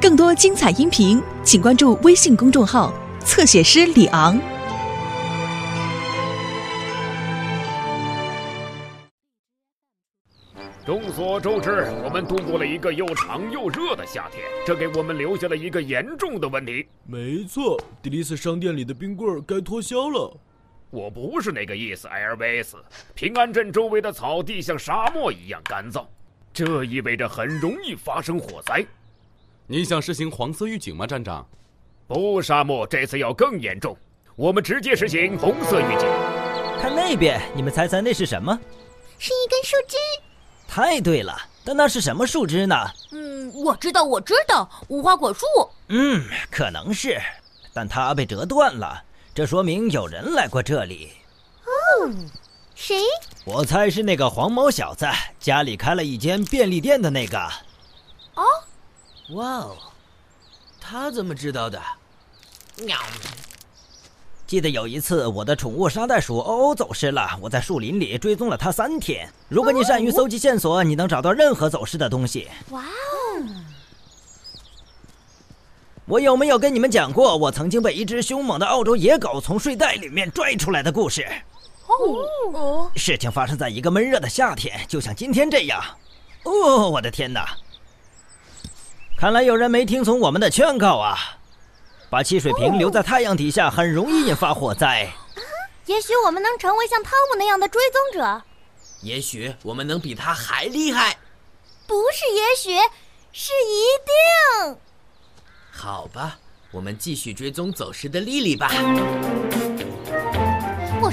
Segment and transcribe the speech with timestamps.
[0.00, 2.92] 更多精彩音频，请关注微信公众号
[3.24, 4.38] “侧写师李昂”。
[10.84, 16.86] 众所周知，我们度过了一个又长又热的夏天，这给我们留下了一个严重的问题。
[17.06, 20.38] 没错，迪丽斯商店里的冰棍该脱销了。
[20.90, 22.76] 我不是那个意思，埃尔维斯。
[23.14, 26.04] 平安镇周围的草地像沙漠一样干燥，
[26.54, 28.86] 这意味着很容易发生火灾。
[29.66, 31.44] 你想实行黄色预警吗，站长？
[32.06, 33.96] 不，沙漠这次要更严重，
[34.36, 36.08] 我们直接实行红色预警。
[36.80, 38.56] 看那边，你们猜猜那是什么？
[39.18, 39.96] 是一根树枝。
[40.68, 42.76] 太对了，但那是什么树枝呢？
[43.10, 45.46] 嗯，我知道，我知道，无花果树。
[45.88, 47.20] 嗯，可能是，
[47.72, 49.02] 但它被折断了，
[49.34, 51.10] 这说明有人来过这里。
[51.64, 52.10] 哦，
[52.84, 53.00] 谁？
[53.46, 55.06] 我猜是那个黄毛小子，
[55.40, 57.38] 家里开了一间便利店的那个。
[58.34, 58.44] 哦，
[59.30, 59.76] 哇哦，
[60.78, 61.80] 他怎么知道的？
[62.82, 62.94] 喵。
[64.46, 69.26] 记得有一次，我的宠物沙袋鼠欧欧走失了，我在树林里追踪了它三天。
[69.48, 72.50] 如果你善于搜集线索，你能找到任何走失的东西。
[72.68, 72.86] 哇哦！
[76.04, 81.26] 我有没有跟你们讲过，我曾经被一只凶猛的澳洲野狗从睡袋里面拽出来的故事？
[82.52, 85.82] 哦，事情发生在一个闷热的夏天，就像今天这样。
[86.44, 87.56] 哦，我的天哪！
[89.16, 91.16] 看来有人没听从我们的劝告啊。
[92.10, 95.10] 把汽水瓶留在太阳底下，很容易引发火灾。
[95.86, 98.42] 也许我们能成为像汤姆那样的追踪者。
[99.00, 101.18] 也许我们能比他还厉害。
[101.86, 102.76] 不是，也许
[103.32, 104.76] 是一定。
[105.72, 106.38] 好吧，
[106.70, 108.70] 我们继续追踪走失的莉莉吧。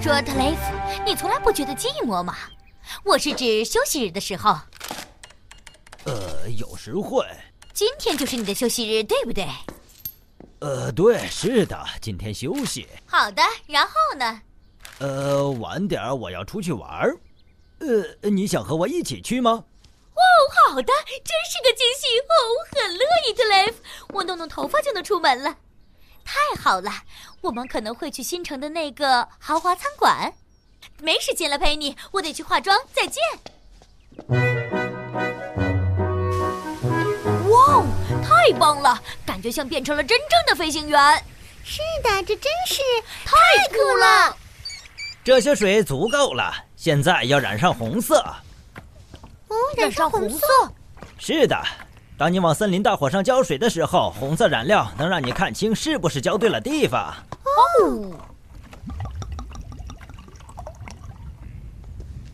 [0.01, 0.61] 我说，特雷弗，
[1.05, 2.35] 你从来不觉得寂寞吗？
[3.03, 4.57] 我是指休息日的时候。
[6.05, 7.23] 呃，有时会。
[7.71, 9.45] 今天就是你的休息日，对不对？
[10.57, 12.87] 呃，对，是的，今天休息。
[13.05, 14.41] 好的，然后呢？
[14.97, 17.15] 呃，晚点我要出去玩儿。
[17.77, 19.51] 呃，你想和我一起去吗？
[19.51, 20.21] 哦，
[20.65, 22.33] 好的，真是个惊喜哦，
[22.71, 23.77] 很乐意，特雷弗。
[24.15, 25.55] 我弄弄头发就能出门了，
[26.23, 26.91] 太好了。
[27.41, 30.33] 我们可能会去新城的那个豪华餐馆。
[30.99, 32.77] 没时间了，佩妮，我得去化妆。
[32.93, 33.21] 再见。
[37.49, 37.85] 哇哦！
[38.23, 41.23] 太棒了，感觉像变成了真正的飞行员。
[41.63, 42.81] 是的，这真是
[43.25, 43.35] 太
[43.69, 44.37] 酷了。
[45.23, 48.17] 这些水足够了，现在要染上红色。
[49.47, 50.45] 哦，染上红色。
[51.17, 51.55] 是的，
[52.21, 57.11] 当你往森林大火上浇水的时候，红色染料能让你看清是不是浇对了地方。
[57.41, 58.11] 哦。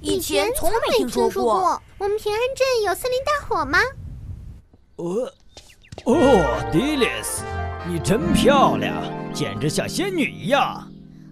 [0.02, 1.82] 以前从没听说过。
[2.00, 3.80] 我们平安镇有森林大火吗？
[4.98, 5.32] 哦。
[6.04, 7.46] 哦，迪丽斯，
[7.88, 8.94] 你真漂亮，
[9.34, 10.86] 简直像仙女一样。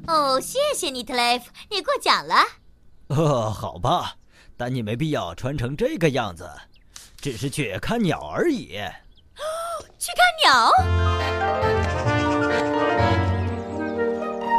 [0.08, 2.36] 哦，谢谢你，特雷弗，你过奖了。
[3.08, 4.14] 哦，好吧，
[4.56, 6.50] 但你没必要穿成这个样子，
[7.25, 8.80] 只是去看鸟而已。
[9.97, 10.72] 去看鸟？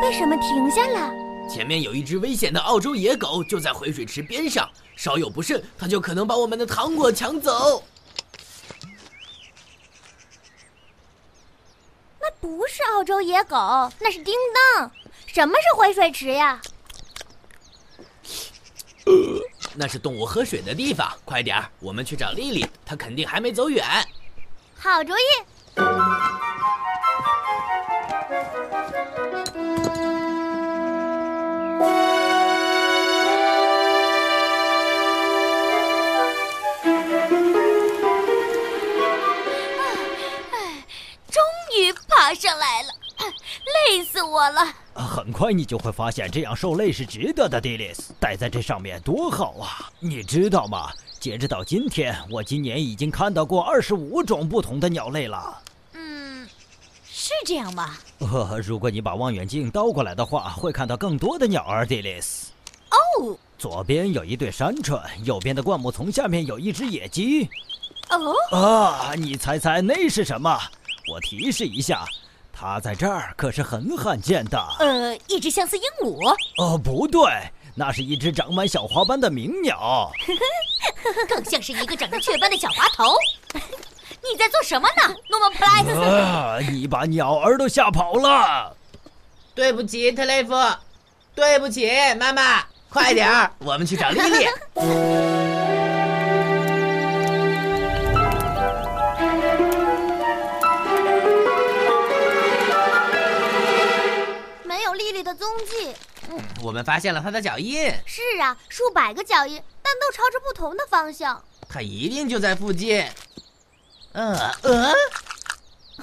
[0.03, 1.13] 为什么停下了？
[1.49, 7.85] 前面有一只危险的澳洲野狗，就在回水池边上，稍有不慎，它就可能把我们的糖果抢走。
[12.19, 13.57] 那不是澳洲野狗，
[14.01, 14.35] 那是叮
[14.75, 14.91] 当。
[15.29, 16.61] 什么是回水池呀？
[19.05, 19.13] 呃，
[19.77, 21.09] 那是动物喝水的地方。
[21.25, 23.85] 快点儿，我们去找丽丽，她肯定还没走远。
[24.77, 25.23] 好主意。
[45.27, 48.15] 很快你就会发现，这样受累是值得的，迪丽斯。
[48.21, 49.91] 待在这上面多好啊！
[49.99, 50.93] 你知道吗？
[51.19, 55.61] 截止到今天，我今年已经看到过二十五种不同的鸟类了。
[55.95, 56.49] 嗯，
[57.05, 57.97] 是这样吗？
[58.19, 62.53] 呃，如果你把望远镜倒过来的话，会看到更多的鸟儿，迪丽斯。
[62.93, 67.49] 哦，左边有一对山鹑，右边的灌木丛下面有一只野鸡。
[68.11, 70.57] 哦，啊，你猜猜那是什么？
[71.11, 72.05] 我提示一下，
[72.59, 74.59] 它在这儿可是很罕见的。
[74.79, 76.35] 呃，一只相思鹦鹉。
[76.57, 77.31] 哦，不对，
[77.75, 80.11] 那是一只长满小花斑的鸣鸟。
[81.29, 83.15] 更像是一个长着雀斑的小滑头。
[83.53, 86.01] 你在做什么呢，诺曼普莱斯？
[86.01, 88.75] 啊，你把鸟儿都吓跑了。
[89.55, 90.55] 对不起，特雷弗。
[91.35, 92.65] 对不起，妈妈。
[92.89, 94.47] 快点儿， 我们去找丽丽。
[106.77, 111.43] 们发现了他的脚印，是啊，数百个脚印，但都朝着不同的方向。
[111.69, 113.03] 他一定就在附近。
[114.13, 114.93] 呃呃，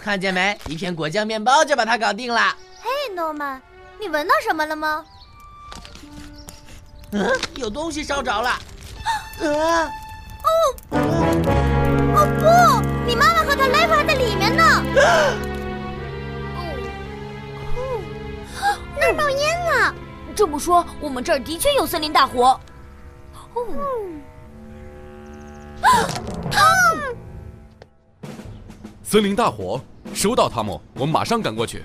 [0.02, 0.60] 看见没？
[0.66, 2.58] 一片果酱面包就把它搞定了。
[2.82, 3.62] 嘿，诺曼，
[4.00, 5.06] 你闻到什么了吗？
[7.12, 8.60] 嗯，有东西烧着了。
[9.42, 9.90] 呃，哦
[10.90, 12.44] 哦不，
[13.08, 14.84] 你妈妈和他莱夫还在里面呢。
[19.00, 19.73] 那儿冒烟了。
[20.36, 22.60] 这么说，我们这儿的确有森林大火。
[23.54, 23.66] 哦，
[26.50, 26.62] 汤，
[29.04, 29.80] 森林大火，
[30.14, 31.84] 收到，汤姆，我们马上赶过去。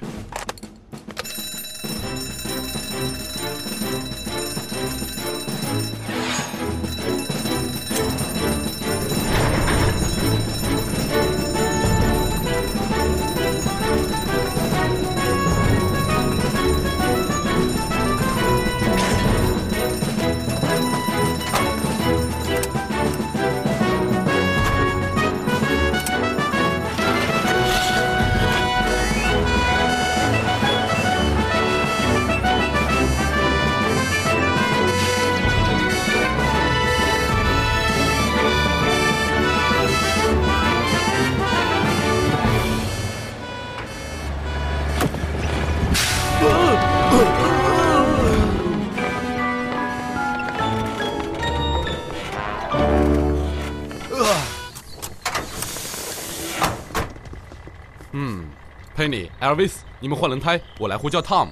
[59.08, 61.49] 佩妮、Elvis，你们换轮胎，我来呼叫 Tom。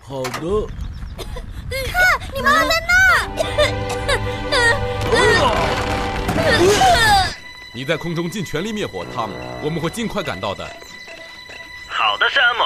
[0.00, 0.30] 好的。
[2.32, 3.28] 你妈妈在那儿。
[7.74, 9.30] 你在空中尽全力灭火，Tom，
[9.64, 10.64] 我们会尽快赶到的。
[11.88, 12.62] 好的，山姆。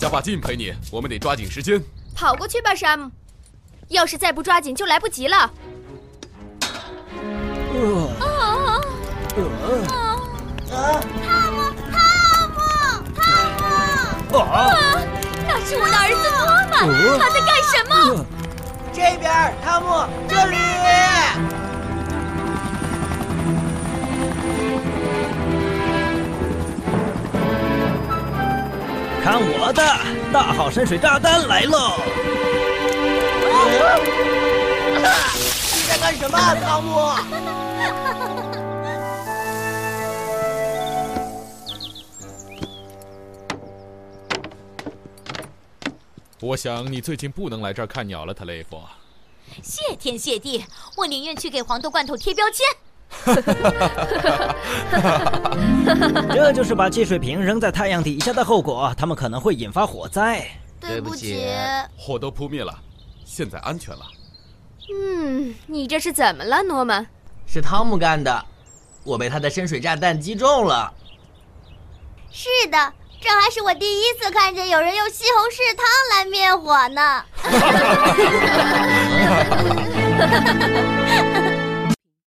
[0.00, 1.78] 加把劲，陪你，我们得抓紧时间。
[2.14, 3.10] 跑过去吧，山姆。
[3.88, 5.50] 要是再不抓紧，就来不及了。
[7.70, 7.78] 汤
[11.52, 12.00] 姆，汤
[12.50, 12.58] 姆，
[13.14, 13.22] 汤
[14.32, 14.38] 姆！
[14.38, 14.72] 啊，
[15.46, 16.74] 那是我的儿子妈妈，
[17.18, 18.24] 他在干什么？
[18.94, 20.56] 这边，汤姆，这里。
[29.30, 29.80] 看我的
[30.32, 31.92] 大号深水炸弹来喽！
[35.72, 36.98] 你在干什么，汤姆？
[46.40, 48.82] 我想你最近不能来这儿看鸟了，特雷弗。
[49.62, 50.64] 谢天谢地，
[50.96, 52.66] 我宁愿去给黄豆罐头贴标签。
[56.32, 60.44] 这就是把汽水瓶扔在太阳底下的后果，他们可能会引发火灾。
[60.80, 61.46] 对不起，
[61.96, 62.74] 火都扑灭了，
[63.24, 64.00] 现在安全了。
[64.92, 67.06] 嗯，你这是怎么了，诺曼？
[67.46, 68.46] 是汤姆干的，
[69.04, 70.90] 我被他的深水炸弹击中了。
[72.32, 75.84] 是的，这还是我第一次看见有人用西红柿汤
[76.16, 77.22] 来灭火呢。